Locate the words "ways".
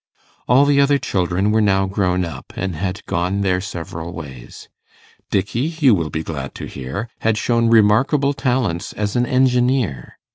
4.13-4.67